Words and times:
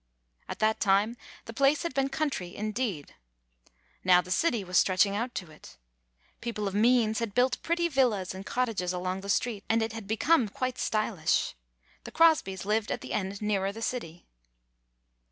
At 0.49 0.57
that 0.57 0.79
time 0.79 1.15
the 1.45 1.53
place 1.53 1.83
had 1.83 1.93
been 1.93 2.09
country 2.09 2.55
in 2.55 2.71
deed. 2.71 3.13
Now 4.03 4.19
the 4.19 4.31
city 4.31 4.63
was 4.63 4.79
stretching 4.79 5.15
out 5.15 5.35
to 5.35 5.51
it. 5.51 5.77
People 6.41 6.67
of 6.67 6.73
means 6.73 7.19
had 7.19 7.35
built 7.35 7.61
pretty 7.61 7.87
villas 7.87 8.33
and 8.33 8.43
cottages 8.43 8.93
along 8.93 9.21
the 9.21 9.29
street, 9.29 9.63
and 9.69 9.83
it 9.83 9.93
had 9.93 10.07
become 10.07 10.49
quite 10.49 10.79
stylish. 10.79 11.53
The 12.03 12.11
Crosbys 12.11 12.65
lived 12.65 12.89
at 12.91 13.01
the 13.01 13.13
end 13.13 13.43
nearer 13.43 13.71
the 13.71 13.83
city. 13.83 14.25